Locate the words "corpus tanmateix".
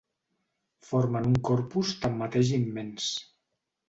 1.49-2.49